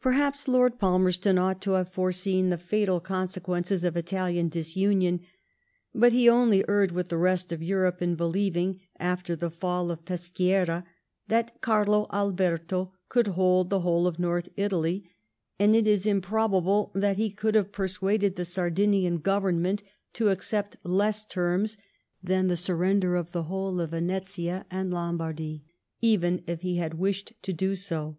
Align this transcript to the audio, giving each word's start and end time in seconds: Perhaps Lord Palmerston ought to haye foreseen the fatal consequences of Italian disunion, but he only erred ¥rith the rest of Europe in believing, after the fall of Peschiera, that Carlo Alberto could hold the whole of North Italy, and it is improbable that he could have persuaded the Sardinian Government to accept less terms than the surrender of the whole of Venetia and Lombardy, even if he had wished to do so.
Perhaps 0.00 0.46
Lord 0.46 0.78
Palmerston 0.78 1.36
ought 1.36 1.60
to 1.62 1.72
haye 1.72 1.82
foreseen 1.84 2.48
the 2.50 2.58
fatal 2.58 3.00
consequences 3.00 3.82
of 3.82 3.96
Italian 3.96 4.48
disunion, 4.48 5.18
but 5.92 6.12
he 6.12 6.28
only 6.28 6.64
erred 6.68 6.92
¥rith 6.92 7.08
the 7.08 7.18
rest 7.18 7.50
of 7.50 7.60
Europe 7.60 8.00
in 8.00 8.14
believing, 8.14 8.78
after 9.00 9.34
the 9.34 9.50
fall 9.50 9.90
of 9.90 10.04
Peschiera, 10.04 10.84
that 11.26 11.60
Carlo 11.60 12.06
Alberto 12.12 12.92
could 13.08 13.26
hold 13.26 13.68
the 13.68 13.80
whole 13.80 14.06
of 14.06 14.20
North 14.20 14.48
Italy, 14.56 15.10
and 15.58 15.74
it 15.74 15.88
is 15.88 16.06
improbable 16.06 16.92
that 16.94 17.16
he 17.18 17.28
could 17.28 17.56
have 17.56 17.72
persuaded 17.72 18.36
the 18.36 18.44
Sardinian 18.44 19.16
Government 19.16 19.82
to 20.12 20.28
accept 20.28 20.76
less 20.84 21.24
terms 21.24 21.78
than 22.22 22.46
the 22.46 22.56
surrender 22.56 23.16
of 23.16 23.32
the 23.32 23.42
whole 23.42 23.80
of 23.80 23.90
Venetia 23.90 24.66
and 24.70 24.92
Lombardy, 24.92 25.64
even 26.00 26.44
if 26.46 26.60
he 26.60 26.76
had 26.76 26.94
wished 26.94 27.32
to 27.42 27.52
do 27.52 27.74
so. 27.74 28.18